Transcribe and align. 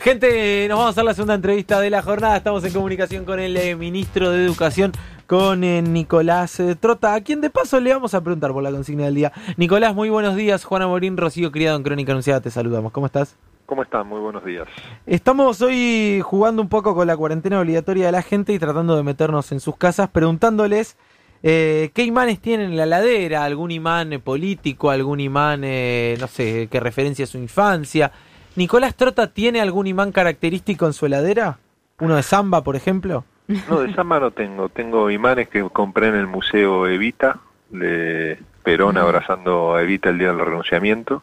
Gente, 0.00 0.66
nos 0.68 0.78
vamos 0.78 0.86
a 0.86 0.90
hacer 0.90 1.04
la 1.04 1.14
segunda 1.14 1.34
entrevista 1.34 1.80
de 1.80 1.90
la 1.90 2.02
jornada. 2.02 2.36
Estamos 2.36 2.64
en 2.64 2.72
comunicación 2.72 3.24
con 3.24 3.38
el 3.38 3.56
eh, 3.56 3.76
ministro 3.76 4.30
de 4.30 4.44
Educación, 4.44 4.92
con 5.26 5.64
eh, 5.64 5.82
Nicolás 5.82 6.58
eh, 6.60 6.76
Trota, 6.76 7.14
a 7.14 7.20
quien 7.20 7.40
de 7.40 7.50
paso 7.50 7.80
le 7.80 7.92
vamos 7.92 8.14
a 8.14 8.22
preguntar 8.22 8.52
por 8.52 8.62
la 8.62 8.70
consigna 8.70 9.04
del 9.04 9.14
día. 9.14 9.32
Nicolás, 9.56 9.94
muy 9.94 10.08
buenos 10.08 10.36
días. 10.36 10.64
Juana 10.64 10.86
Morín, 10.86 11.16
Rocío 11.16 11.52
Criado 11.52 11.76
en 11.76 11.82
Crónica 11.82 12.12
Anunciada, 12.12 12.40
te 12.40 12.50
saludamos. 12.50 12.92
¿Cómo 12.92 13.06
estás? 13.06 13.36
¿Cómo 13.66 13.82
están? 13.82 14.06
Muy 14.06 14.20
buenos 14.20 14.44
días. 14.44 14.66
Estamos 15.06 15.60
hoy 15.62 16.20
jugando 16.22 16.62
un 16.62 16.68
poco 16.68 16.94
con 16.94 17.06
la 17.06 17.16
cuarentena 17.16 17.60
obligatoria 17.60 18.06
de 18.06 18.12
la 18.12 18.22
gente 18.22 18.52
y 18.52 18.58
tratando 18.58 18.96
de 18.96 19.02
meternos 19.02 19.52
en 19.52 19.60
sus 19.60 19.76
casas, 19.76 20.08
preguntándoles 20.10 20.96
eh, 21.42 21.90
qué 21.92 22.04
imanes 22.04 22.40
tienen 22.40 22.70
en 22.70 22.76
la 22.76 22.86
ladera, 22.86 23.44
algún 23.44 23.72
imán 23.72 24.12
eh, 24.12 24.18
político, 24.20 24.90
algún 24.90 25.18
imán, 25.18 25.62
eh, 25.64 26.16
no 26.20 26.28
sé, 26.28 26.68
que 26.70 26.78
referencia 26.78 27.24
a 27.24 27.28
su 27.28 27.38
infancia. 27.38 28.12
¿Nicolás 28.56 28.94
Trota 28.96 29.32
tiene 29.32 29.60
algún 29.60 29.86
imán 29.86 30.12
característico 30.12 30.86
en 30.86 30.92
su 30.92 31.06
heladera? 31.06 31.58
¿Uno 32.00 32.16
de 32.16 32.22
samba, 32.22 32.62
por 32.62 32.76
ejemplo? 32.76 33.24
No, 33.68 33.80
de 33.80 33.94
samba 33.94 34.20
no 34.20 34.30
tengo. 34.30 34.68
Tengo 34.68 35.10
imanes 35.10 35.48
que 35.48 35.62
compré 35.70 36.08
en 36.08 36.16
el 36.16 36.26
Museo 36.26 36.86
Evita, 36.86 37.38
de 37.70 38.38
Perón 38.62 38.98
abrazando 38.98 39.74
a 39.74 39.82
Evita 39.82 40.10
el 40.10 40.18
día 40.18 40.28
del 40.28 40.40
renunciamiento 40.40 41.22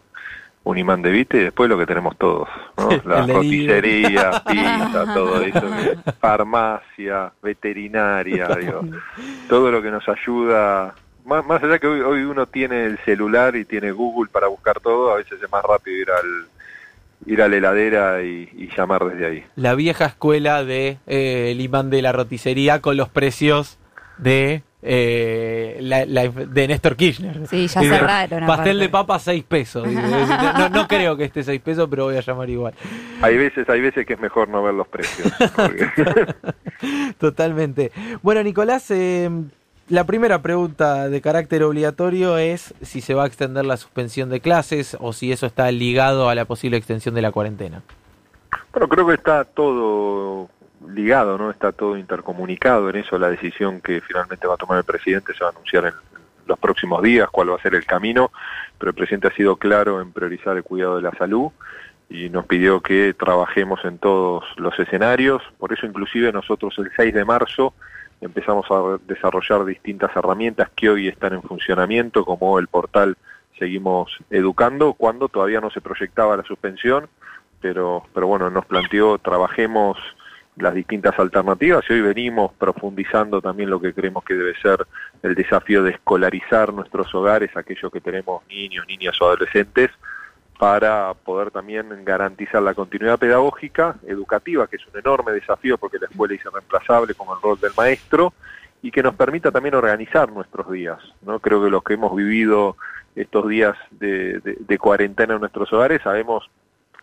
un 0.63 0.77
imán 0.77 1.01
de 1.01 1.09
vite 1.09 1.37
y 1.37 1.43
después 1.45 1.69
lo 1.69 1.77
que 1.77 1.85
tenemos 1.85 2.17
todos, 2.17 2.47
¿no? 2.77 2.89
La 3.05 3.25
roticería, 3.25 4.43
pizza, 4.45 5.05
todo 5.13 5.41
eso, 5.41 5.61
farmacia, 6.19 7.31
veterinaria, 7.41 8.47
digo, 8.55 8.81
todo 9.47 9.71
lo 9.71 9.81
que 9.81 9.89
nos 9.89 10.07
ayuda, 10.07 10.93
más, 11.25 11.45
más 11.45 11.63
allá 11.63 11.79
que 11.79 11.87
hoy, 11.87 12.01
hoy 12.01 12.23
uno 12.23 12.45
tiene 12.45 12.85
el 12.85 12.97
celular 12.99 13.55
y 13.55 13.65
tiene 13.65 13.91
Google 13.91 14.29
para 14.31 14.47
buscar 14.47 14.79
todo, 14.79 15.11
a 15.11 15.17
veces 15.17 15.41
es 15.41 15.51
más 15.51 15.63
rápido 15.63 15.97
ir 15.97 16.11
al 16.11 16.47
ir 17.29 17.43
a 17.43 17.47
la 17.47 17.57
heladera 17.57 18.23
y, 18.23 18.69
llamar 18.75 19.05
desde 19.05 19.25
ahí. 19.25 19.43
La 19.55 19.75
vieja 19.75 20.05
escuela 20.05 20.63
de 20.63 20.97
eh, 21.05 21.51
el 21.51 21.61
imán 21.61 21.89
de 21.89 22.01
la 22.01 22.11
roticería 22.11 22.81
con 22.81 22.97
los 22.97 23.09
precios 23.09 23.77
de 24.17 24.63
eh, 24.81 25.77
la, 25.81 26.05
de 26.05 26.67
Néstor 26.67 26.95
Kirchner. 26.95 27.47
Sí, 27.47 27.67
ya 27.67 27.81
cerraron. 27.81 28.47
Pastel 28.47 28.79
de 28.79 28.89
papa 28.89 29.19
6 29.19 29.43
pesos. 29.43 29.87
no, 29.87 30.87
creo 30.87 31.17
que 31.17 31.25
esté 31.25 31.43
6 31.43 31.61
pesos, 31.61 31.87
pero 31.89 32.05
voy 32.05 32.17
a 32.17 32.21
llamar 32.21 32.49
igual. 32.49 32.73
Hay 33.21 33.37
veces, 33.37 33.69
hay 33.69 33.81
veces 33.81 34.05
que 34.07 34.13
es 34.13 34.19
mejor 34.19 34.49
no 34.49 34.63
ver 34.63 34.73
los 34.73 34.87
precios. 34.87 35.31
Totalmente. 37.19 37.91
Bueno, 38.23 38.41
Nicolás, 38.41 38.89
eh, 38.89 39.29
la 39.89 40.05
primera 40.05 40.41
pregunta 40.41 41.09
de 41.09 41.21
carácter 41.21 41.63
obligatorio 41.63 42.37
es 42.37 42.75
si 42.81 43.01
se 43.01 43.15
va 43.15 43.23
a 43.23 43.27
extender 43.27 43.65
la 43.65 43.75
suspensión 43.77 44.29
de 44.29 44.39
clases 44.39 44.95
o 44.99 45.13
si 45.13 45.31
eso 45.31 45.47
está 45.47 45.71
ligado 45.71 46.29
a 46.29 46.35
la 46.35 46.45
posible 46.45 46.77
extensión 46.77 47.15
de 47.15 47.23
la 47.23 47.31
cuarentena. 47.31 47.81
Bueno, 48.71 48.87
creo 48.87 49.07
que 49.07 49.15
está 49.15 49.43
todo 49.45 50.49
ligado, 50.87 51.37
¿no? 51.37 51.49
Está 51.49 51.71
todo 51.71 51.97
intercomunicado 51.97 52.89
en 52.89 52.97
eso, 52.97 53.17
la 53.17 53.29
decisión 53.29 53.81
que 53.81 53.99
finalmente 54.01 54.47
va 54.47 54.53
a 54.53 54.57
tomar 54.57 54.77
el 54.77 54.83
presidente 54.83 55.33
se 55.33 55.43
va 55.43 55.47
a 55.49 55.53
anunciar 55.53 55.85
en 55.85 55.93
los 56.45 56.59
próximos 56.59 57.01
días, 57.01 57.27
cuál 57.31 57.51
va 57.51 57.55
a 57.55 57.61
ser 57.61 57.73
el 57.73 57.85
camino, 57.85 58.31
pero 58.77 58.91
el 58.91 58.95
presidente 58.95 59.27
ha 59.27 59.33
sido 59.33 59.57
claro 59.57 60.01
en 60.01 60.11
priorizar 60.11 60.55
el 60.55 60.63
cuidado 60.63 60.97
de 60.97 61.01
la 61.01 61.11
salud 61.11 61.51
y 62.09 62.29
nos 62.29 62.45
pidió 62.45 62.81
que 62.81 63.13
trabajemos 63.13 63.83
en 63.85 63.97
todos 63.97 64.43
los 64.57 64.77
escenarios, 64.79 65.41
por 65.57 65.73
eso 65.73 65.85
inclusive 65.85 66.31
nosotros 66.31 66.75
el 66.77 66.91
6 66.95 67.13
de 67.13 67.25
marzo 67.25 67.73
empezamos 68.21 68.65
a 68.69 68.99
desarrollar 69.07 69.65
distintas 69.65 70.15
herramientas 70.15 70.69
que 70.75 70.89
hoy 70.89 71.07
están 71.07 71.33
en 71.33 71.41
funcionamiento, 71.41 72.25
como 72.25 72.59
el 72.59 72.67
portal 72.67 73.17
Seguimos 73.59 74.17
Educando, 74.29 74.93
cuando 74.93 75.27
todavía 75.27 75.59
no 75.59 75.69
se 75.69 75.81
proyectaba 75.81 76.37
la 76.37 76.43
suspensión, 76.43 77.09
pero, 77.59 78.03
pero 78.13 78.25
bueno, 78.25 78.49
nos 78.49 78.65
planteó 78.65 79.17
trabajemos 79.17 79.97
las 80.55 80.73
distintas 80.73 81.17
alternativas 81.19 81.83
y 81.89 81.93
hoy 81.93 82.01
venimos 82.01 82.53
profundizando 82.53 83.41
también 83.41 83.69
lo 83.69 83.79
que 83.79 83.93
creemos 83.93 84.23
que 84.23 84.33
debe 84.35 84.55
ser 84.61 84.85
el 85.23 85.35
desafío 85.35 85.83
de 85.83 85.91
escolarizar 85.91 86.73
nuestros 86.73 87.13
hogares, 87.13 87.55
aquellos 87.55 87.91
que 87.91 88.01
tenemos 88.01 88.45
niños, 88.47 88.85
niñas 88.87 89.21
o 89.21 89.25
adolescentes, 89.25 89.89
para 90.59 91.13
poder 91.13 91.51
también 91.51 92.03
garantizar 92.03 92.61
la 92.61 92.73
continuidad 92.73 93.17
pedagógica, 93.17 93.95
educativa, 94.05 94.67
que 94.67 94.75
es 94.75 94.85
un 94.87 94.99
enorme 94.99 95.31
desafío 95.31 95.77
porque 95.77 95.99
la 95.99 96.07
escuela 96.07 96.35
es 96.35 96.41
irreemplazable 96.43 97.13
como 97.13 97.33
el 97.33 97.41
rol 97.41 97.57
del 97.61 97.71
maestro, 97.77 98.33
y 98.81 98.91
que 98.91 99.01
nos 99.01 99.15
permita 99.15 99.51
también 99.51 99.75
organizar 99.75 100.29
nuestros 100.29 100.69
días. 100.69 100.99
¿no? 101.21 101.39
Creo 101.39 101.63
que 101.63 101.69
los 101.69 101.81
que 101.81 101.93
hemos 101.93 102.13
vivido 102.13 102.75
estos 103.15 103.47
días 103.47 103.77
de, 103.91 104.41
de 104.41 104.77
cuarentena 104.77 105.35
en 105.35 105.39
nuestros 105.39 105.71
hogares 105.71 106.01
sabemos 106.03 106.49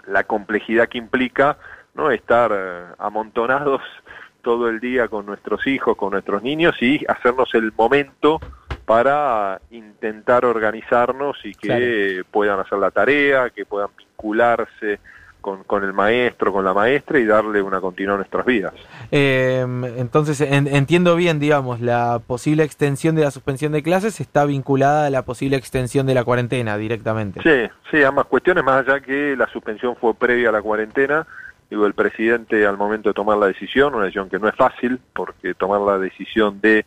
la 0.06 0.25
complejidad 0.25 0.89
que 0.89 0.99
implica 0.99 1.56
no 1.95 2.11
estar 2.11 2.53
eh, 2.55 2.84
amontonados 2.99 3.81
todo 4.43 4.69
el 4.69 4.81
día 4.81 5.09
con 5.09 5.25
nuestros 5.25 5.66
hijos, 5.66 5.97
con 5.97 6.11
nuestros 6.12 6.43
niños 6.43 6.77
y 6.83 7.05
hacernos 7.09 7.55
el 7.55 7.72
momento 7.75 8.39
para 8.87 9.61
intentar 9.73 10.45
organizarnos 10.45 11.37
y 11.45 11.55
que 11.55 12.23
puedan 12.31 12.61
hacer 12.61 12.79
la 12.79 12.93
tarea, 12.93 13.51
que 13.51 13.67
puedan 13.67 13.91
vincularse 13.99 15.01
con, 15.41 15.65
con, 15.65 15.83
el 15.83 15.93
maestro, 15.93 16.53
con 16.53 16.65
la 16.65 16.73
maestra 16.73 17.19
y 17.19 17.25
darle 17.25 17.61
una 17.63 17.81
continuidad 17.81 18.15
a 18.15 18.19
nuestras 18.19 18.47
vidas. 18.47 18.73
Em, 19.11 19.85
entonces, 19.85 20.41
entiendo 20.41 21.17
bien, 21.17 21.41
digamos, 21.41 21.81
la 21.81 22.21
posible 22.25 22.63
extensión 22.63 23.17
de 23.17 23.23
la 23.23 23.33
suspensión 23.33 23.73
de 23.73 23.83
clases 23.83 24.21
está 24.21 24.45
vinculada 24.45 25.07
a 25.07 25.11
la 25.11 25.23
posible 25.23 25.57
extensión 25.57 26.07
de 26.07 26.15
la 26.15 26.23
cuarentena 26.23 26.79
directamente. 26.79 27.41
Sí, 27.43 27.71
sí, 27.91 28.05
ambas 28.05 28.27
cuestiones, 28.27 28.63
más 28.63 28.87
allá 28.87 29.01
que 29.01 29.35
la 29.37 29.49
suspensión 29.49 29.97
fue 29.97 30.15
previa 30.15 30.51
a 30.51 30.53
la 30.53 30.63
cuarentena, 30.63 31.27
digo, 31.71 31.87
el 31.87 31.95
presidente 31.95 32.65
al 32.65 32.77
momento 32.77 33.11
de 33.11 33.15
tomar 33.15 33.37
la 33.37 33.47
decisión, 33.47 33.95
una 33.95 34.05
decisión 34.05 34.29
que 34.29 34.39
no 34.39 34.49
es 34.49 34.55
fácil, 34.55 35.01
porque 35.13 35.55
tomar 35.55 35.81
la 35.81 35.99
decisión 35.99 36.61
de 36.61 36.87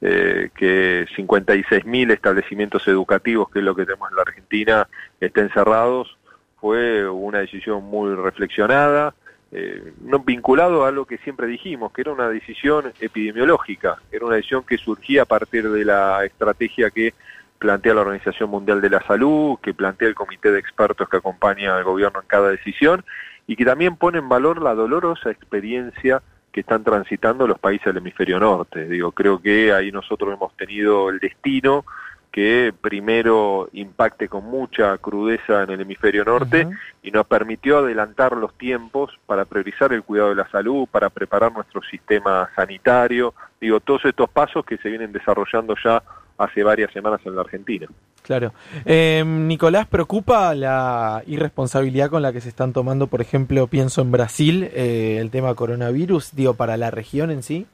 eh, 0.00 0.50
que 0.54 1.06
56.000 1.16 2.12
establecimientos 2.12 2.86
educativos, 2.88 3.50
que 3.50 3.58
es 3.58 3.64
lo 3.64 3.74
que 3.74 3.84
tenemos 3.84 4.10
en 4.10 4.16
la 4.16 4.22
Argentina, 4.22 4.88
estén 5.20 5.50
cerrados, 5.50 6.16
fue 6.60 7.08
una 7.08 7.38
decisión 7.38 7.84
muy 7.84 8.14
reflexionada, 8.14 9.14
eh, 9.52 9.92
no 10.02 10.20
vinculado 10.20 10.84
a 10.84 10.92
lo 10.92 11.06
que 11.06 11.18
siempre 11.18 11.46
dijimos, 11.46 11.92
que 11.92 12.02
era 12.02 12.12
una 12.12 12.28
decisión 12.28 12.92
epidemiológica, 13.00 13.98
era 14.12 14.24
una 14.24 14.36
decisión 14.36 14.62
que 14.62 14.78
surgía 14.78 15.22
a 15.22 15.26
partir 15.26 15.68
de 15.68 15.84
la 15.84 16.24
estrategia 16.24 16.90
que 16.90 17.14
plantea 17.58 17.94
la 17.94 18.02
Organización 18.02 18.48
Mundial 18.48 18.80
de 18.80 18.90
la 18.90 19.02
Salud, 19.02 19.58
que 19.60 19.74
plantea 19.74 20.08
el 20.08 20.14
comité 20.14 20.50
de 20.50 20.60
expertos 20.60 21.08
que 21.08 21.18
acompaña 21.18 21.76
al 21.76 21.84
gobierno 21.84 22.20
en 22.20 22.26
cada 22.26 22.48
decisión 22.48 23.04
y 23.46 23.56
que 23.56 23.64
también 23.64 23.96
pone 23.96 24.18
en 24.18 24.28
valor 24.28 24.62
la 24.62 24.74
dolorosa 24.74 25.30
experiencia 25.30 26.22
que 26.52 26.60
están 26.60 26.82
transitando 26.82 27.46
los 27.46 27.58
países 27.58 27.86
del 27.86 27.98
hemisferio 27.98 28.40
norte. 28.40 28.86
Digo, 28.88 29.12
creo 29.12 29.40
que 29.40 29.72
ahí 29.72 29.92
nosotros 29.92 30.34
hemos 30.34 30.56
tenido 30.56 31.10
el 31.10 31.18
destino 31.18 31.84
que 32.30 32.72
primero 32.80 33.68
impacte 33.72 34.28
con 34.28 34.44
mucha 34.44 34.96
crudeza 34.98 35.64
en 35.64 35.70
el 35.70 35.80
hemisferio 35.80 36.24
norte 36.24 36.68
y 37.02 37.10
nos 37.10 37.26
permitió 37.26 37.78
adelantar 37.78 38.36
los 38.36 38.54
tiempos 38.56 39.18
para 39.26 39.44
priorizar 39.44 39.92
el 39.92 40.04
cuidado 40.04 40.30
de 40.30 40.36
la 40.36 40.48
salud, 40.50 40.86
para 40.90 41.10
preparar 41.10 41.52
nuestro 41.52 41.82
sistema 41.82 42.48
sanitario, 42.54 43.34
digo, 43.60 43.80
todos 43.80 44.04
estos 44.04 44.30
pasos 44.30 44.64
que 44.64 44.78
se 44.78 44.88
vienen 44.88 45.12
desarrollando 45.12 45.74
ya 45.82 46.02
hace 46.40 46.62
varias 46.62 46.92
semanas 46.92 47.20
en 47.24 47.36
la 47.36 47.42
Argentina. 47.42 47.86
Claro. 48.22 48.52
Eh, 48.84 49.22
Nicolás, 49.26 49.86
¿preocupa 49.86 50.54
la 50.54 51.22
irresponsabilidad 51.26 52.10
con 52.10 52.22
la 52.22 52.32
que 52.32 52.40
se 52.40 52.48
están 52.48 52.72
tomando, 52.72 53.06
por 53.06 53.20
ejemplo, 53.20 53.66
pienso 53.66 54.02
en 54.02 54.12
Brasil, 54.12 54.70
eh, 54.72 55.18
el 55.20 55.30
tema 55.30 55.54
coronavirus, 55.54 56.34
digo, 56.34 56.54
para 56.54 56.76
la 56.76 56.90
región 56.90 57.30
en 57.30 57.42
sí? 57.42 57.66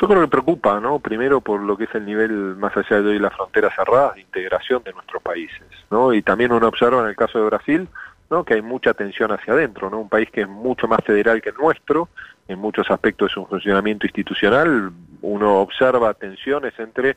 Yo 0.00 0.08
creo 0.08 0.22
que 0.22 0.28
preocupa, 0.28 0.80
¿no? 0.80 0.98
Primero 0.98 1.40
por 1.40 1.60
lo 1.60 1.76
que 1.76 1.84
es 1.84 1.94
el 1.94 2.06
nivel, 2.06 2.56
más 2.56 2.74
allá 2.76 3.02
de 3.02 3.10
hoy, 3.10 3.18
las 3.18 3.34
fronteras 3.34 3.74
cerradas, 3.76 4.14
de 4.14 4.22
integración 4.22 4.82
de 4.82 4.92
nuestros 4.92 5.22
países, 5.22 5.62
¿no? 5.90 6.14
Y 6.14 6.22
también 6.22 6.52
uno 6.52 6.66
observa 6.66 7.02
en 7.02 7.08
el 7.08 7.16
caso 7.16 7.38
de 7.38 7.44
Brasil, 7.44 7.88
¿no? 8.30 8.44
Que 8.44 8.54
hay 8.54 8.62
mucha 8.62 8.94
tensión 8.94 9.30
hacia 9.30 9.52
adentro, 9.52 9.90
¿no? 9.90 9.98
Un 9.98 10.08
país 10.08 10.30
que 10.30 10.42
es 10.42 10.48
mucho 10.48 10.88
más 10.88 11.00
federal 11.04 11.42
que 11.42 11.50
el 11.50 11.56
nuestro, 11.56 12.08
en 12.48 12.58
muchos 12.58 12.90
aspectos 12.90 13.28
de 13.28 13.34
su 13.34 13.46
funcionamiento 13.46 14.06
institucional, 14.06 14.90
uno 15.22 15.58
observa 15.58 16.14
tensiones 16.14 16.72
entre 16.78 17.16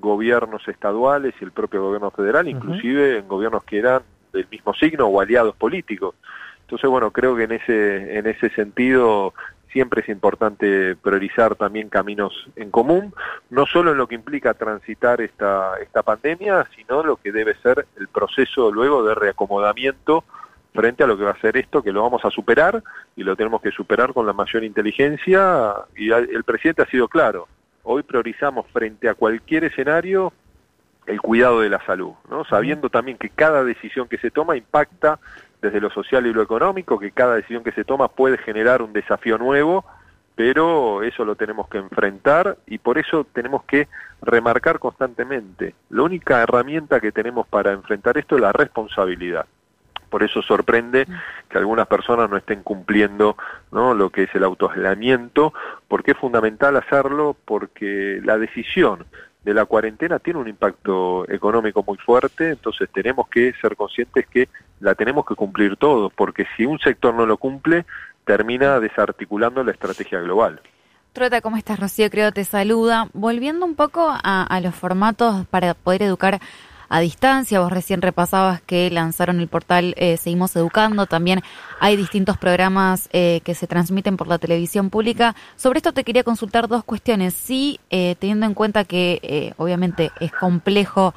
gobiernos 0.00 0.66
estaduales 0.68 1.34
y 1.40 1.44
el 1.44 1.52
propio 1.52 1.82
gobierno 1.82 2.10
federal, 2.10 2.48
inclusive 2.48 3.18
en 3.18 3.28
gobiernos 3.28 3.64
que 3.64 3.78
eran 3.78 4.02
del 4.32 4.46
mismo 4.50 4.74
signo 4.74 5.06
o 5.06 5.20
aliados 5.20 5.56
políticos. 5.56 6.14
Entonces, 6.62 6.90
bueno, 6.90 7.10
creo 7.10 7.36
que 7.36 7.44
en 7.44 7.52
ese, 7.52 8.18
en 8.18 8.26
ese 8.26 8.50
sentido 8.50 9.32
siempre 9.72 10.00
es 10.00 10.08
importante 10.08 10.96
priorizar 10.96 11.54
también 11.54 11.88
caminos 11.88 12.48
en 12.56 12.70
común, 12.70 13.14
no 13.50 13.66
solo 13.66 13.92
en 13.92 13.98
lo 13.98 14.06
que 14.06 14.14
implica 14.14 14.54
transitar 14.54 15.20
esta, 15.20 15.76
esta 15.80 16.02
pandemia, 16.02 16.66
sino 16.74 17.02
lo 17.02 17.16
que 17.16 17.30
debe 17.30 17.54
ser 17.56 17.86
el 17.98 18.08
proceso 18.08 18.72
luego 18.72 19.04
de 19.04 19.14
reacomodamiento 19.14 20.24
frente 20.74 21.04
a 21.04 21.06
lo 21.06 21.16
que 21.16 21.24
va 21.24 21.32
a 21.32 21.40
ser 21.40 21.56
esto, 21.56 21.82
que 21.82 21.92
lo 21.92 22.02
vamos 22.02 22.24
a 22.24 22.30
superar 22.30 22.82
y 23.16 23.22
lo 23.22 23.36
tenemos 23.36 23.60
que 23.60 23.70
superar 23.70 24.12
con 24.12 24.26
la 24.26 24.32
mayor 24.32 24.64
inteligencia 24.64 25.74
y 25.96 26.10
el 26.10 26.44
presidente 26.44 26.82
ha 26.82 26.86
sido 26.86 27.08
claro, 27.08 27.48
hoy 27.86 28.02
priorizamos 28.02 28.66
frente 28.72 29.08
a 29.08 29.14
cualquier 29.14 29.64
escenario 29.64 30.32
el 31.06 31.20
cuidado 31.20 31.60
de 31.60 31.70
la 31.70 31.84
salud, 31.86 32.12
¿no? 32.28 32.44
sabiendo 32.44 32.90
también 32.90 33.16
que 33.16 33.30
cada 33.30 33.62
decisión 33.62 34.08
que 34.08 34.18
se 34.18 34.32
toma 34.32 34.56
impacta 34.56 35.20
desde 35.62 35.80
lo 35.80 35.88
social 35.90 36.26
y 36.26 36.32
lo 36.32 36.42
económico, 36.42 36.98
que 36.98 37.12
cada 37.12 37.36
decisión 37.36 37.62
que 37.62 37.70
se 37.72 37.84
toma 37.84 38.08
puede 38.08 38.38
generar 38.38 38.82
un 38.82 38.92
desafío 38.92 39.38
nuevo, 39.38 39.84
pero 40.34 41.04
eso 41.04 41.24
lo 41.24 41.36
tenemos 41.36 41.68
que 41.68 41.78
enfrentar 41.78 42.58
y 42.66 42.78
por 42.78 42.98
eso 42.98 43.24
tenemos 43.32 43.62
que 43.64 43.88
remarcar 44.20 44.80
constantemente. 44.80 45.74
La 45.90 46.02
única 46.02 46.42
herramienta 46.42 47.00
que 47.00 47.12
tenemos 47.12 47.46
para 47.46 47.72
enfrentar 47.72 48.18
esto 48.18 48.34
es 48.34 48.42
la 48.42 48.52
responsabilidad. 48.52 49.46
Por 50.08 50.22
eso 50.22 50.42
sorprende 50.42 51.06
que 51.48 51.58
algunas 51.58 51.86
personas 51.86 52.30
no 52.30 52.36
estén 52.36 52.62
cumpliendo 52.62 53.36
¿no? 53.72 53.94
lo 53.94 54.10
que 54.10 54.24
es 54.24 54.34
el 54.34 54.44
autoaislamiento, 54.44 55.52
porque 55.88 56.12
es 56.12 56.18
fundamental 56.18 56.76
hacerlo 56.76 57.36
porque 57.44 58.20
la 58.24 58.38
decisión 58.38 59.06
de 59.44 59.54
la 59.54 59.64
cuarentena 59.64 60.18
tiene 60.18 60.40
un 60.40 60.48
impacto 60.48 61.28
económico 61.30 61.84
muy 61.86 61.98
fuerte, 61.98 62.50
entonces 62.50 62.88
tenemos 62.92 63.28
que 63.28 63.52
ser 63.60 63.76
conscientes 63.76 64.26
que 64.26 64.48
la 64.80 64.96
tenemos 64.96 65.24
que 65.24 65.36
cumplir 65.36 65.76
todos, 65.76 66.12
porque 66.12 66.46
si 66.56 66.66
un 66.66 66.80
sector 66.80 67.14
no 67.14 67.26
lo 67.26 67.36
cumple, 67.36 67.86
termina 68.24 68.80
desarticulando 68.80 69.62
la 69.62 69.70
estrategia 69.70 70.20
global. 70.20 70.60
Trota, 71.12 71.40
¿cómo 71.40 71.56
estás? 71.56 71.80
Rocío 71.80 72.10
Creo 72.10 72.32
te 72.32 72.44
saluda. 72.44 73.08
Volviendo 73.14 73.64
un 73.64 73.74
poco 73.74 74.10
a, 74.10 74.42
a 74.42 74.60
los 74.60 74.74
formatos 74.74 75.46
para 75.46 75.72
poder 75.72 76.02
educar 76.02 76.40
a 76.88 77.00
distancia. 77.00 77.60
Vos 77.60 77.72
recién 77.72 78.02
repasabas 78.02 78.60
que 78.62 78.90
lanzaron 78.90 79.40
el 79.40 79.48
portal 79.48 79.94
eh, 79.96 80.16
Seguimos 80.16 80.54
Educando. 80.56 81.06
También 81.06 81.42
hay 81.80 81.96
distintos 81.96 82.38
programas 82.38 83.08
eh, 83.12 83.40
que 83.44 83.54
se 83.54 83.66
transmiten 83.66 84.16
por 84.16 84.28
la 84.28 84.38
televisión 84.38 84.90
pública. 84.90 85.34
Sobre 85.56 85.78
esto 85.78 85.92
te 85.92 86.04
quería 86.04 86.24
consultar 86.24 86.68
dos 86.68 86.84
cuestiones. 86.84 87.34
Sí, 87.34 87.80
eh, 87.90 88.16
teniendo 88.18 88.46
en 88.46 88.54
cuenta 88.54 88.84
que 88.84 89.54
obviamente 89.56 90.10
es 90.20 90.32
complejo 90.32 91.14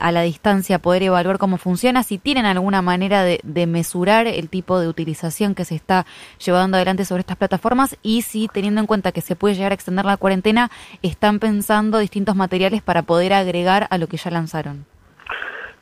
a 0.00 0.12
la 0.12 0.22
distancia 0.22 0.78
poder 0.78 1.02
evaluar 1.04 1.38
cómo 1.38 1.58
funciona, 1.58 2.02
si 2.02 2.18
tienen 2.18 2.46
alguna 2.46 2.82
manera 2.82 3.22
de, 3.22 3.40
de, 3.42 3.66
mesurar 3.66 4.26
el 4.26 4.48
tipo 4.48 4.78
de 4.78 4.88
utilización 4.88 5.54
que 5.54 5.64
se 5.64 5.74
está 5.74 6.06
llevando 6.44 6.76
adelante 6.76 7.04
sobre 7.04 7.20
estas 7.20 7.36
plataformas 7.36 7.96
y 8.02 8.22
si 8.22 8.48
teniendo 8.48 8.80
en 8.80 8.86
cuenta 8.86 9.12
que 9.12 9.20
se 9.20 9.36
puede 9.36 9.54
llegar 9.54 9.72
a 9.72 9.74
extender 9.74 10.04
la 10.04 10.16
cuarentena, 10.16 10.70
están 11.02 11.38
pensando 11.38 11.98
distintos 11.98 12.36
materiales 12.36 12.82
para 12.82 13.02
poder 13.02 13.32
agregar 13.32 13.86
a 13.90 13.98
lo 13.98 14.06
que 14.06 14.16
ya 14.16 14.30
lanzaron. 14.30 14.86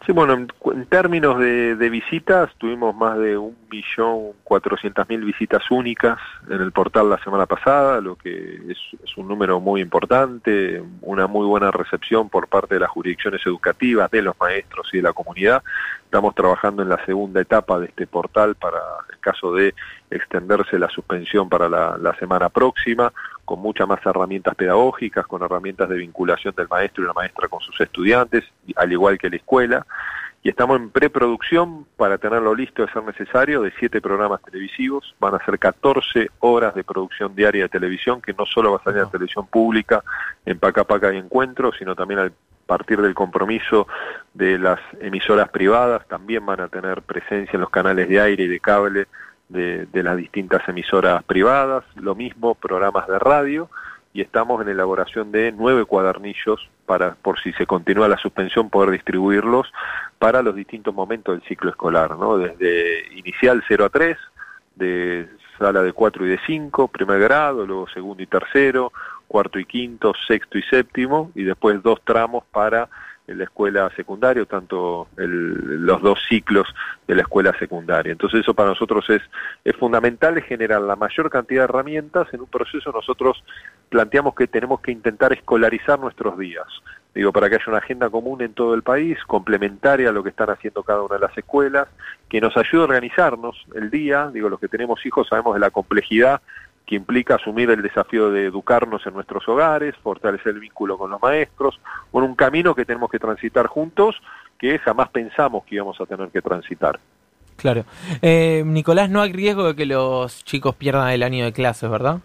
Sí, 0.06 0.12
bueno, 0.12 0.34
en, 0.34 0.86
términos 0.86 1.38
de, 1.38 1.88
visitas, 1.88 2.50
tuvimos 2.58 2.94
más 2.94 3.18
de 3.18 3.38
un 3.38 3.56
millón 3.70 4.32
cuatrocientas 4.42 5.08
mil 5.08 5.24
visitas 5.24 5.62
únicas 5.70 6.18
en 6.50 6.60
el 6.60 6.72
portal 6.72 7.08
la 7.08 7.22
semana 7.24 7.46
pasada, 7.46 8.02
lo 8.02 8.14
que 8.16 8.56
es, 8.68 8.78
es, 9.02 9.16
un 9.16 9.28
número 9.28 9.60
muy 9.60 9.80
importante, 9.80 10.82
una 11.00 11.26
muy 11.26 11.46
buena 11.46 11.70
recepción 11.70 12.28
por 12.28 12.48
parte 12.48 12.74
de 12.74 12.80
las 12.80 12.90
jurisdicciones 12.90 13.40
educativas, 13.46 14.10
de 14.10 14.20
los 14.20 14.38
maestros 14.38 14.90
y 14.92 14.98
de 14.98 15.04
la 15.04 15.14
comunidad. 15.14 15.62
Estamos 16.14 16.34
trabajando 16.34 16.82
en 16.82 16.90
la 16.90 17.04
segunda 17.06 17.40
etapa 17.40 17.78
de 17.80 17.86
este 17.86 18.06
portal 18.06 18.54
para 18.56 18.78
el 19.10 19.18
caso 19.20 19.52
de 19.52 19.74
extenderse 20.10 20.78
la 20.78 20.88
suspensión 20.88 21.48
para 21.48 21.68
la, 21.68 22.16
semana 22.20 22.50
próxima, 22.50 23.12
con 23.44 23.60
muchas 23.60 23.86
más 23.86 24.04
herramientas 24.04 24.54
pedagógicas, 24.54 25.26
con 25.26 25.42
herramientas 25.42 25.88
de 25.88 25.96
vinculación 25.96 26.54
del 26.56 26.68
maestro 26.68 27.04
y 27.04 27.06
la 27.06 27.12
maestra 27.12 27.48
con 27.48 27.60
sus 27.60 27.80
estudiantes, 27.80 28.44
al 28.76 28.92
igual 28.92 29.18
que 29.18 29.30
la 29.30 29.36
escuela. 29.36 29.86
Y 30.42 30.50
estamos 30.50 30.78
en 30.78 30.90
preproducción 30.90 31.86
para 31.96 32.18
tenerlo 32.18 32.54
listo 32.54 32.84
de 32.84 32.92
ser 32.92 33.02
necesario 33.02 33.62
de 33.62 33.72
siete 33.78 34.02
programas 34.02 34.42
televisivos. 34.42 35.14
Van 35.18 35.34
a 35.34 35.44
ser 35.44 35.58
14 35.58 36.30
horas 36.40 36.74
de 36.74 36.84
producción 36.84 37.34
diaria 37.34 37.62
de 37.62 37.68
televisión, 37.70 38.20
que 38.20 38.34
no 38.34 38.44
solo 38.44 38.72
va 38.72 38.76
a 38.76 38.84
salir 38.84 39.00
a 39.00 39.06
televisión 39.06 39.46
pública 39.46 40.04
en 40.44 40.58
Paca 40.58 40.84
Paca 40.84 41.14
y 41.14 41.16
Encuentro, 41.16 41.72
sino 41.72 41.94
también 41.94 42.20
al 42.20 42.32
partir 42.66 43.00
del 43.00 43.14
compromiso 43.14 43.86
de 44.32 44.58
las 44.58 44.80
emisoras 45.00 45.48
privadas, 45.48 46.06
también 46.08 46.44
van 46.44 46.60
a 46.60 46.68
tener 46.68 47.02
presencia 47.02 47.54
en 47.54 47.60
los 47.60 47.70
canales 47.70 48.08
de 48.08 48.20
aire 48.20 48.44
y 48.44 48.48
de 48.48 48.60
cable 48.60 49.06
de, 49.48 49.86
las 49.92 50.16
distintas 50.16 50.68
emisoras 50.68 51.22
privadas, 51.24 51.84
lo 51.96 52.14
mismo 52.14 52.54
programas 52.54 53.06
de 53.06 53.18
radio, 53.18 53.68
y 54.12 54.20
estamos 54.20 54.62
en 54.62 54.68
elaboración 54.68 55.32
de 55.32 55.52
nueve 55.52 55.84
cuadernillos 55.84 56.68
para, 56.86 57.14
por 57.16 57.40
si 57.40 57.52
se 57.54 57.66
continúa 57.66 58.08
la 58.08 58.16
suspensión, 58.16 58.70
poder 58.70 58.90
distribuirlos 58.90 59.72
para 60.18 60.42
los 60.42 60.54
distintos 60.54 60.94
momentos 60.94 61.36
del 61.36 61.48
ciclo 61.48 61.70
escolar, 61.70 62.16
¿no? 62.16 62.38
Desde 62.38 63.12
inicial 63.14 63.64
0 63.66 63.84
a 63.84 63.88
3, 63.88 64.16
de 64.76 65.28
sala 65.58 65.82
de 65.82 65.92
4 65.92 66.26
y 66.26 66.28
de 66.30 66.40
5, 66.46 66.88
primer 66.88 67.20
grado, 67.20 67.66
luego 67.66 67.88
segundo 67.88 68.22
y 68.22 68.26
tercero, 68.26 68.92
cuarto 69.26 69.58
y 69.58 69.64
quinto, 69.64 70.12
sexto 70.26 70.58
y 70.58 70.62
séptimo, 70.62 71.32
y 71.34 71.42
después 71.42 71.82
dos 71.82 72.00
tramos 72.04 72.44
para 72.52 72.88
la 73.26 73.44
escuela 73.44 73.90
secundaria, 73.96 74.44
tanto 74.44 75.08
los 75.16 76.02
dos 76.02 76.18
ciclos 76.28 76.66
de 77.06 77.14
la 77.14 77.22
escuela 77.22 77.56
secundaria. 77.58 78.12
Entonces 78.12 78.40
eso 78.40 78.54
para 78.54 78.70
nosotros 78.70 79.08
es, 79.08 79.22
es 79.64 79.74
fundamental, 79.76 80.40
generar 80.42 80.82
la 80.82 80.96
mayor 80.96 81.30
cantidad 81.30 81.62
de 81.62 81.64
herramientas. 81.64 82.28
En 82.32 82.40
un 82.40 82.48
proceso 82.48 82.92
nosotros 82.92 83.42
planteamos 83.88 84.34
que 84.34 84.46
tenemos 84.46 84.80
que 84.80 84.92
intentar 84.92 85.32
escolarizar 85.32 85.98
nuestros 85.98 86.38
días. 86.38 86.66
Digo, 87.14 87.32
para 87.32 87.48
que 87.48 87.54
haya 87.54 87.64
una 87.68 87.78
agenda 87.78 88.10
común 88.10 88.42
en 88.42 88.54
todo 88.54 88.74
el 88.74 88.82
país, 88.82 89.16
complementaria 89.26 90.08
a 90.08 90.12
lo 90.12 90.22
que 90.22 90.30
están 90.30 90.50
haciendo 90.50 90.82
cada 90.82 91.02
una 91.02 91.14
de 91.14 91.20
las 91.20 91.38
escuelas, 91.38 91.88
que 92.28 92.40
nos 92.40 92.56
ayude 92.56 92.82
a 92.82 92.84
organizarnos 92.84 93.56
el 93.74 93.88
día. 93.90 94.30
Digo, 94.32 94.48
los 94.48 94.58
que 94.58 94.68
tenemos 94.68 95.04
hijos 95.06 95.28
sabemos 95.28 95.54
de 95.54 95.60
la 95.60 95.70
complejidad 95.70 96.42
que 96.86 96.96
implica 96.96 97.36
asumir 97.36 97.70
el 97.70 97.82
desafío 97.82 98.30
de 98.30 98.46
educarnos 98.46 99.06
en 99.06 99.14
nuestros 99.14 99.48
hogares, 99.48 99.94
fortalecer 100.02 100.54
el 100.54 100.60
vínculo 100.60 100.98
con 100.98 101.10
los 101.10 101.20
maestros, 101.20 101.80
con 102.10 102.24
un 102.24 102.34
camino 102.34 102.74
que 102.74 102.84
tenemos 102.84 103.10
que 103.10 103.18
transitar 103.18 103.66
juntos, 103.66 104.20
que 104.58 104.78
jamás 104.78 105.08
pensamos 105.08 105.64
que 105.64 105.76
íbamos 105.76 106.00
a 106.00 106.06
tener 106.06 106.28
que 106.28 106.42
transitar. 106.42 107.00
Claro. 107.56 107.84
Eh, 108.20 108.62
Nicolás, 108.66 109.10
no 109.10 109.22
hay 109.22 109.32
riesgo 109.32 109.64
de 109.64 109.76
que 109.76 109.86
los 109.86 110.44
chicos 110.44 110.74
pierdan 110.74 111.08
el 111.10 111.22
año 111.22 111.44
de 111.44 111.52
clases, 111.52 111.88
¿verdad? 111.88 112.20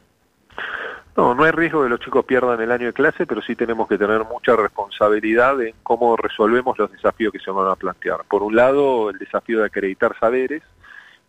No, 1.15 1.35
no 1.35 1.43
hay 1.43 1.51
riesgo 1.51 1.81
de 1.81 1.87
que 1.87 1.89
los 1.91 1.99
chicos 1.99 2.25
pierdan 2.25 2.61
el 2.61 2.71
año 2.71 2.87
de 2.87 2.93
clase, 2.93 3.25
pero 3.25 3.41
sí 3.41 3.55
tenemos 3.55 3.87
que 3.87 3.97
tener 3.97 4.23
mucha 4.25 4.55
responsabilidad 4.55 5.61
en 5.61 5.75
cómo 5.83 6.15
resolvemos 6.15 6.77
los 6.77 6.91
desafíos 6.91 7.31
que 7.33 7.39
se 7.39 7.51
van 7.51 7.69
a 7.69 7.75
plantear. 7.75 8.21
Por 8.29 8.41
un 8.41 8.55
lado, 8.55 9.09
el 9.09 9.17
desafío 9.17 9.59
de 9.59 9.65
acreditar 9.65 10.15
saberes, 10.19 10.63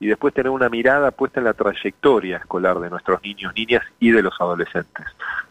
y 0.00 0.06
después 0.06 0.32
tener 0.32 0.50
una 0.50 0.70
mirada 0.70 1.11
puesta 1.11 1.41
en 1.41 1.44
la 1.44 1.52
trayectoria 1.52 2.38
escolar 2.38 2.81
de 2.81 2.88
nuestros 2.88 3.23
niños, 3.23 3.52
niñas 3.55 3.85
y 4.00 4.11
de 4.11 4.23
los 4.23 4.35
adolescentes. 4.41 5.06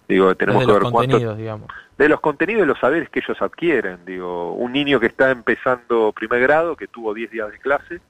Digo, 0.08 0.34
tenemos 0.36 0.66
que 0.66 0.72
ver 0.72 0.82
cuánto 0.92 1.36
digamos. 1.36 1.68
de 2.00 2.10
los 2.10 2.20
contenidos 2.20 2.64
y 2.64 2.66
los 2.66 2.80
saberes 2.80 3.10
que 3.12 3.20
ellos 3.20 3.40
adquieren. 3.40 4.00
Digo, 4.06 4.54
un 4.54 4.74
niño 4.74 5.00
que 5.00 5.06
está 5.06 5.30
empezando 5.30 6.12
primer 6.14 6.42
grado, 6.42 6.76
que 6.76 6.88
tuvo 6.88 7.14
10 7.14 7.30
días 7.30 7.52
de 7.52 7.60
clase, 7.60 8.02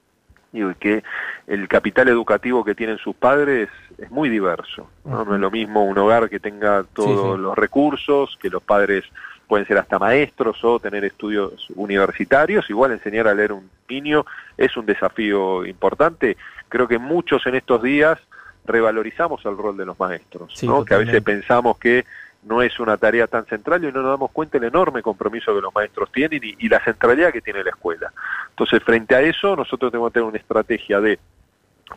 y 0.52 0.74
que 0.74 1.02
el 1.46 1.68
capital 1.68 2.08
educativo 2.08 2.64
que 2.64 2.74
tienen 2.74 2.98
sus 2.98 3.14
padres 3.14 3.68
es 3.98 4.10
muy 4.10 4.28
diverso. 4.28 4.88
No, 5.04 5.24
no 5.24 5.34
es 5.34 5.40
lo 5.40 5.50
mismo 5.50 5.84
un 5.84 5.96
hogar 5.98 6.28
que 6.28 6.40
tenga 6.40 6.84
todos 6.92 7.38
los 7.38 7.56
recursos, 7.56 8.36
que 8.40 8.50
los 8.50 8.62
padres 8.62 9.04
pueden 9.46 9.66
ser 9.66 9.78
hasta 9.78 9.98
maestros 9.98 10.62
o 10.64 10.78
tener 10.78 11.04
estudios 11.04 11.68
universitarios, 11.74 12.70
igual 12.70 12.92
enseñar 12.92 13.26
a 13.26 13.34
leer 13.34 13.52
un 13.52 13.68
niño 13.88 14.24
es 14.56 14.76
un 14.76 14.86
desafío 14.86 15.66
importante. 15.66 16.36
Creo 16.68 16.86
que 16.86 16.98
muchos 16.98 17.44
en 17.46 17.56
estos 17.56 17.82
días 17.82 18.18
revalorizamos 18.64 19.44
el 19.44 19.56
rol 19.56 19.76
de 19.76 19.86
los 19.86 19.98
maestros, 19.98 20.54
que 20.86 20.94
a 20.94 20.98
veces 20.98 21.20
pensamos 21.22 21.78
que 21.78 22.04
no 22.42 22.62
es 22.62 22.80
una 22.80 22.96
tarea 22.96 23.26
tan 23.26 23.44
central 23.46 23.84
y 23.84 23.92
no 23.92 24.00
nos 24.00 24.10
damos 24.10 24.30
cuenta 24.30 24.58
del 24.58 24.68
enorme 24.68 25.02
compromiso 25.02 25.54
que 25.54 25.60
los 25.60 25.74
maestros 25.74 26.10
tienen 26.10 26.40
y 26.42 26.68
la 26.68 26.82
centralidad 26.82 27.32
que 27.32 27.40
tiene 27.40 27.62
la 27.62 27.70
escuela. 27.70 28.12
Entonces, 28.50 28.82
frente 28.82 29.14
a 29.14 29.20
eso, 29.20 29.56
nosotros 29.56 29.90
tenemos 29.90 30.10
que 30.10 30.14
tener 30.14 30.28
una 30.28 30.38
estrategia 30.38 31.00
de 31.00 31.18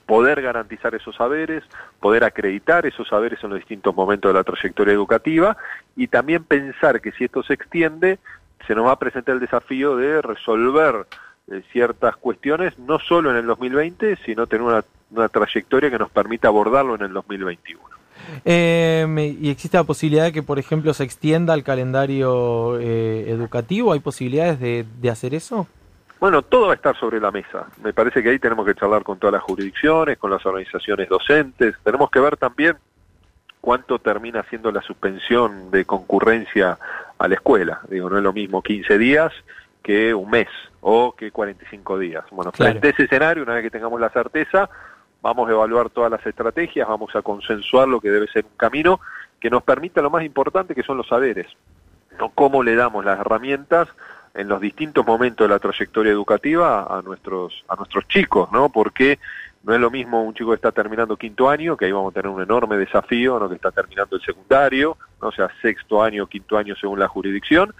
poder 0.05 0.41
garantizar 0.41 0.95
esos 0.95 1.15
saberes, 1.15 1.63
poder 1.99 2.23
acreditar 2.23 2.85
esos 2.85 3.07
saberes 3.07 3.43
en 3.43 3.51
los 3.51 3.59
distintos 3.59 3.95
momentos 3.95 4.29
de 4.29 4.37
la 4.37 4.43
trayectoria 4.43 4.93
educativa 4.93 5.55
y 5.95 6.07
también 6.07 6.43
pensar 6.43 6.99
que 6.99 7.11
si 7.11 7.25
esto 7.25 7.43
se 7.43 7.53
extiende, 7.53 8.19
se 8.67 8.75
nos 8.75 8.85
va 8.85 8.93
a 8.93 8.99
presentar 8.99 9.35
el 9.35 9.41
desafío 9.41 9.95
de 9.95 10.21
resolver 10.21 11.05
eh, 11.51 11.61
ciertas 11.71 12.15
cuestiones, 12.17 12.77
no 12.79 12.99
solo 12.99 13.31
en 13.31 13.37
el 13.37 13.45
2020, 13.45 14.17
sino 14.25 14.47
tener 14.47 14.65
una, 14.65 15.29
trayectoria 15.29 15.91
que 15.91 15.99
nos 15.99 16.09
permita 16.09 16.47
abordarlo 16.47 16.95
en 16.95 17.03
el 17.03 17.13
2021. 17.13 17.83
Eh, 18.45 19.37
¿Y 19.39 19.49
existe 19.49 19.77
la 19.77 19.83
posibilidad 19.83 20.25
de 20.25 20.31
que, 20.31 20.43
por 20.43 20.59
ejemplo, 20.59 20.93
se 20.93 21.03
extienda 21.03 21.53
el 21.53 21.63
calendario 21.63 22.79
eh, 22.79 23.29
educativo? 23.29 23.93
¿Hay 23.93 23.99
posibilidades 23.99 24.59
de, 24.59 24.85
de 24.99 25.09
hacer 25.09 25.33
eso? 25.33 25.67
Bueno, 26.19 26.41
todo 26.41 26.67
va 26.67 26.71
a 26.71 26.75
estar 26.75 26.97
sobre 26.97 27.19
la 27.19 27.31
mesa. 27.31 27.67
Me 27.83 27.91
parece 27.91 28.23
que 28.23 28.29
ahí 28.29 28.39
tenemos 28.39 28.65
que 28.65 28.75
charlar 28.75 29.03
con 29.03 29.19
todas 29.19 29.33
las 29.33 29.43
jurisdicciones, 29.43 30.17
con 30.17 30.31
las 30.31 30.45
organizaciones 30.45 31.09
docentes. 31.09 31.75
Tenemos 31.83 32.09
que 32.09 32.19
ver 32.21 32.37
también 32.37 32.77
cuánto 33.59 33.99
termina 33.99 34.43
siendo 34.49 34.71
la 34.71 34.81
suspensión 34.81 35.71
de 35.71 35.85
concurrencia 35.85 36.77
a 37.17 37.27
la 37.27 37.35
escuela. 37.35 37.81
Digo, 37.89 38.09
no 38.09 38.17
es 38.17 38.23
lo 38.23 38.33
mismo 38.33 38.61
15 38.61 38.97
días 38.97 39.33
que 39.81 40.13
un 40.13 40.29
mes 40.29 40.47
o 40.81 41.13
que 41.13 41.31
45 41.31 41.99
días. 41.99 42.25
Bueno, 42.31 42.51
frente 42.51 42.87
a 42.87 42.91
ese 42.91 43.03
escenario, 43.03 43.43
una 43.43 43.55
vez 43.55 43.63
que 43.63 43.71
tengamos 43.71 43.99
la 43.99 44.09
certeza, 44.09 44.69
vamos 45.23 45.47
a 45.49 45.53
evaluar 45.53 45.89
todas 45.89 46.11
las 46.11 46.23
estrategias, 46.25 46.87
vamos 46.87 47.15
a 47.15 47.21
consensuar 47.21 47.87
lo 47.87 48.01
que 48.01 48.11
debe 48.11 48.27
ser 48.27 48.43
un 48.43 48.57
camino 48.57 48.99
que 49.39 49.49
nos 49.49 49.63
permita 49.63 50.01
lo 50.01 50.09
más 50.09 50.23
importante 50.23 50.75
que 50.75 50.83
son 50.83 50.97
los 50.97 51.07
saberes. 51.07 51.47
¿no? 52.19 52.29
Cómo 52.29 52.61
le 52.61 52.75
damos 52.75 53.03
las 53.05 53.19
herramientas 53.19 53.87
en 54.35 54.49
los 54.49 54.59
distintos 54.59 55.05
momentos 55.05 55.47
de 55.47 55.53
la 55.53 55.59
trayectoria 55.59 56.11
educativa 56.11 56.85
a 56.89 57.01
nuestros, 57.01 57.63
a 57.69 57.75
nuestros 57.75 58.07
chicos, 58.07 58.51
¿no? 58.51 58.69
Porque 58.69 59.19
no 59.63 59.73
es 59.73 59.79
lo 59.79 59.89
mismo 59.89 60.23
un 60.23 60.33
chico 60.33 60.49
que 60.49 60.55
está 60.55 60.71
terminando 60.71 61.15
quinto 61.15 61.49
año, 61.49 61.77
que 61.77 61.85
ahí 61.85 61.91
vamos 61.91 62.11
a 62.11 62.15
tener 62.15 62.29
un 62.29 62.41
enorme 62.41 62.75
desafío, 62.77 63.39
¿no? 63.39 63.47
que 63.47 63.55
está 63.55 63.71
terminando 63.71 64.17
el 64.17 64.21
secundario, 64.21 64.97
¿no? 65.21 65.31
sea, 65.31 65.49
sexto 65.61 66.03
año, 66.03 66.27
quinto 66.27 66.57
año 66.57 66.75
según 66.75 66.99
la 66.99 67.07
jurisdicción, 67.07 67.73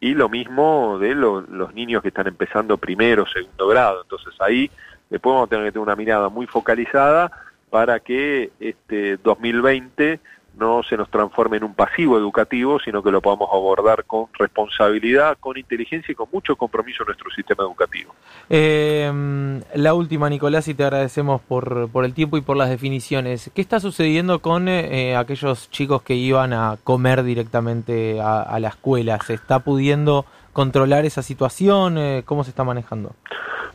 y 0.00 0.14
lo 0.14 0.28
mismo 0.28 0.98
de 0.98 1.14
los 1.14 1.74
niños 1.74 2.02
que 2.02 2.08
están 2.08 2.26
empezando 2.26 2.76
primero, 2.76 3.26
segundo 3.26 3.68
grado. 3.68 4.02
Entonces 4.02 4.34
ahí 4.40 4.70
después 5.10 5.34
vamos 5.34 5.46
a 5.46 5.50
tener 5.50 5.66
que 5.66 5.72
tener 5.72 5.82
una 5.82 5.96
mirada 5.96 6.28
muy 6.28 6.46
focalizada 6.46 7.30
para 7.68 8.00
que 8.00 8.50
este 8.60 9.16
2020 9.18 10.20
no 10.58 10.82
se 10.82 10.96
nos 10.96 11.10
transforme 11.10 11.56
en 11.56 11.64
un 11.64 11.74
pasivo 11.74 12.18
educativo, 12.18 12.78
sino 12.80 13.02
que 13.02 13.10
lo 13.10 13.20
podamos 13.20 13.48
abordar 13.52 14.04
con 14.04 14.26
responsabilidad, 14.38 15.38
con 15.40 15.56
inteligencia 15.56 16.12
y 16.12 16.14
con 16.14 16.28
mucho 16.32 16.56
compromiso 16.56 17.02
en 17.02 17.06
nuestro 17.06 17.30
sistema 17.30 17.64
educativo. 17.64 18.14
Eh, 18.48 19.60
la 19.74 19.94
última, 19.94 20.28
Nicolás, 20.28 20.68
y 20.68 20.74
te 20.74 20.84
agradecemos 20.84 21.40
por, 21.40 21.88
por 21.90 22.04
el 22.04 22.14
tiempo 22.14 22.36
y 22.36 22.42
por 22.42 22.56
las 22.56 22.68
definiciones. 22.68 23.50
¿Qué 23.54 23.60
está 23.60 23.80
sucediendo 23.80 24.40
con 24.40 24.68
eh, 24.68 25.16
aquellos 25.16 25.70
chicos 25.70 26.02
que 26.02 26.14
iban 26.14 26.52
a 26.52 26.76
comer 26.84 27.22
directamente 27.22 28.20
a, 28.20 28.58
la 28.60 28.68
escuela? 28.68 29.18
¿Se 29.24 29.34
está 29.34 29.60
pudiendo 29.60 30.26
controlar 30.52 31.04
esa 31.04 31.22
situación? 31.22 31.98
Eh, 31.98 32.22
¿Cómo 32.24 32.44
se 32.44 32.50
está 32.50 32.64
manejando? 32.64 33.14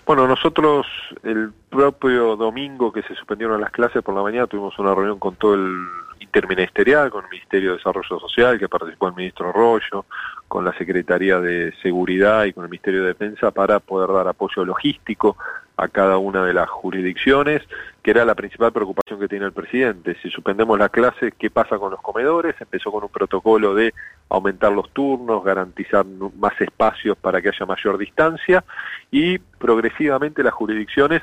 Bueno, 0.05 0.27
nosotros 0.27 0.86
el 1.24 1.51
propio 1.70 2.36
domingo 2.36 2.91
que 2.91 3.01
se 3.03 3.15
suspendieron 3.15 3.60
las 3.60 3.72
clases 3.72 4.03
por 4.03 4.13
la 4.13 4.22
mañana 4.22 4.46
tuvimos 4.46 4.77
una 4.77 4.94
reunión 4.94 5.17
con 5.17 5.36
todo 5.36 5.55
el 5.55 5.88
interministerial, 6.35 7.09
con 7.09 7.23
el 7.23 7.29
Ministerio 7.31 7.71
de 7.71 7.77
Desarrollo 7.77 8.19
Social, 8.19 8.59
que 8.59 8.67
participó 8.67 9.07
el 9.07 9.15
ministro 9.15 9.49
Arroyo, 9.49 10.05
con 10.49 10.65
la 10.65 10.77
Secretaría 10.77 11.39
de 11.39 11.73
Seguridad 11.81 12.43
y 12.43 12.53
con 12.53 12.65
el 12.65 12.69
Ministerio 12.69 13.01
de 13.01 13.07
Defensa 13.07 13.51
para 13.51 13.79
poder 13.79 14.11
dar 14.11 14.27
apoyo 14.27 14.65
logístico 14.65 15.37
a 15.77 15.87
cada 15.87 16.17
una 16.17 16.45
de 16.45 16.53
las 16.53 16.69
jurisdicciones, 16.69 17.61
que 18.03 18.11
era 18.11 18.25
la 18.25 18.35
principal 18.35 18.71
preocupación 18.71 19.19
que 19.19 19.27
tiene 19.27 19.45
el 19.45 19.53
presidente. 19.53 20.17
Si 20.21 20.29
suspendemos 20.29 20.77
la 20.77 20.89
clase, 20.89 21.33
¿qué 21.37 21.49
pasa 21.49 21.77
con 21.77 21.91
los 21.91 22.01
comedores? 22.01 22.55
Empezó 22.59 22.91
con 22.91 23.03
un 23.03 23.09
protocolo 23.09 23.73
de 23.73 23.93
aumentar 24.29 24.71
los 24.71 24.89
turnos, 24.91 25.43
garantizar 25.43 26.05
más 26.05 26.59
espacios 26.59 27.17
para 27.17 27.41
que 27.41 27.49
haya 27.49 27.65
mayor 27.65 27.97
distancia 27.97 28.63
y 29.11 29.37
progresivamente 29.37 30.43
las 30.43 30.53
jurisdicciones 30.53 31.21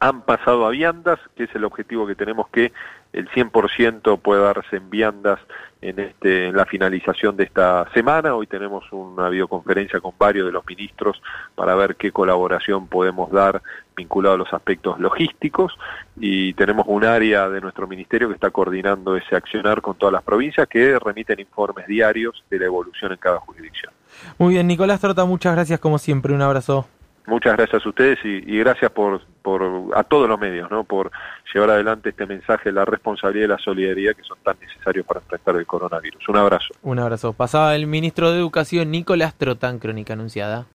han 0.00 0.22
pasado 0.22 0.66
a 0.66 0.70
viandas, 0.70 1.18
que 1.36 1.44
es 1.44 1.54
el 1.54 1.64
objetivo 1.64 2.06
que 2.06 2.14
tenemos 2.14 2.48
que 2.48 2.72
el 3.12 3.28
100% 3.30 4.20
pueda 4.20 4.52
darse 4.52 4.76
en 4.76 4.90
viandas 4.90 5.40
en, 5.80 5.98
este, 5.98 6.48
en 6.48 6.56
la 6.56 6.66
finalización 6.66 7.36
de 7.36 7.44
esta 7.44 7.88
semana. 7.94 8.34
Hoy 8.34 8.46
tenemos 8.46 8.84
una 8.92 9.28
videoconferencia 9.28 10.00
con 10.00 10.12
varios 10.18 10.46
de 10.46 10.52
los 10.52 10.66
ministros 10.66 11.20
para 11.54 11.74
ver 11.74 11.96
qué 11.96 12.12
colaboración 12.12 12.86
podemos 12.86 13.30
dar 13.30 13.62
vinculado 13.96 14.34
a 14.34 14.38
los 14.38 14.52
aspectos 14.52 15.00
logísticos 15.00 15.76
y 16.16 16.52
tenemos 16.54 16.84
un 16.88 17.04
área 17.04 17.48
de 17.48 17.60
nuestro 17.60 17.86
ministerio 17.86 18.28
que 18.28 18.34
está 18.34 18.50
coordinando 18.50 19.16
ese 19.16 19.34
accionar 19.34 19.80
con 19.80 19.96
todas 19.96 20.12
las 20.12 20.22
provincias 20.22 20.68
que 20.68 20.98
remiten 20.98 21.40
informes 21.40 21.86
diarios 21.86 22.44
de 22.50 22.58
la 22.58 22.66
evolución 22.66 23.12
en 23.12 23.18
cada 23.18 23.38
jurisdicción. 23.40 23.92
Muy 24.38 24.54
bien, 24.54 24.66
Nicolás 24.66 25.00
Trota, 25.00 25.24
muchas 25.24 25.54
gracias 25.54 25.80
como 25.80 25.98
siempre, 25.98 26.34
un 26.34 26.42
abrazo. 26.42 26.86
Muchas 27.28 27.58
gracias 27.58 27.84
a 27.84 27.88
ustedes 27.90 28.18
y, 28.24 28.58
gracias 28.58 28.90
por, 28.90 29.20
por, 29.42 29.62
a 29.94 30.02
todos 30.02 30.26
los 30.26 30.40
medios, 30.40 30.70
¿no? 30.70 30.84
por 30.84 31.10
llevar 31.52 31.70
adelante 31.70 32.08
este 32.08 32.24
mensaje 32.24 32.72
la 32.72 32.86
responsabilidad 32.86 33.44
y 33.44 33.48
la 33.48 33.58
solidaridad 33.58 34.14
que 34.14 34.22
son 34.22 34.38
tan 34.42 34.56
necesarios 34.58 35.04
para 35.04 35.20
enfrentar 35.20 35.56
el 35.56 35.66
coronavirus. 35.66 36.26
Un 36.26 36.36
abrazo. 36.38 36.74
Un 36.82 36.98
abrazo. 36.98 37.34
Pasaba 37.34 37.76
el 37.76 37.86
ministro 37.86 38.32
de 38.32 38.38
Educación, 38.38 38.90
Nicolás 38.90 39.34
Trotán, 39.34 39.78
Crónica 39.78 40.14
Anunciada. 40.14 40.64